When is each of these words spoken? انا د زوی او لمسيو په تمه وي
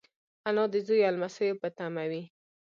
انا 0.47 0.63
د 0.73 0.75
زوی 0.87 0.99
او 1.07 1.11
لمسيو 1.15 1.59
په 1.61 1.67
تمه 1.77 2.03
وي 2.11 2.23